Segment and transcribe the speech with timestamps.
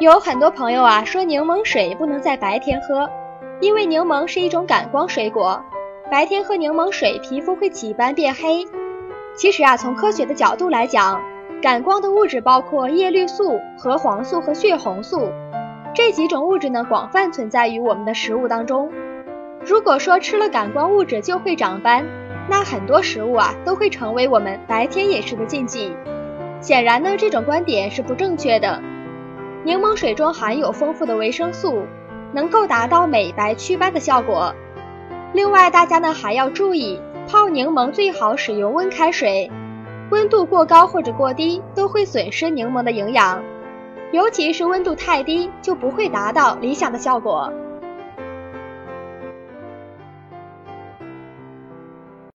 [0.00, 3.06] 有很多朋友啊说柠檬水不能在白天喝，
[3.60, 5.62] 因为柠檬是一种感光水果，
[6.10, 8.66] 白天喝柠檬水皮肤会起斑变黑。
[9.36, 11.20] 其实啊，从科学的角度来讲，
[11.60, 15.28] 感光的物质包括叶绿素、核黄素和血红素，
[15.92, 18.90] 这几种物质呢广泛存在于我们的食物当中。
[19.62, 22.06] 如果说吃了感光物质就会长斑，
[22.48, 25.94] 那很多食物啊都会成为我们白天饮食的禁忌。
[26.62, 28.82] 显然呢，这种观点是不正确的。
[29.62, 31.84] 柠檬水中含有丰富的维生素，
[32.32, 34.54] 能够达到美白祛斑的效果。
[35.34, 36.98] 另外，大家呢还要注意，
[37.28, 39.50] 泡柠檬最好使用温开水，
[40.10, 43.42] 温度过高或者过低都会损失柠檬的营养，
[44.12, 47.52] 尤其是温度太低就不会达到理想的效果。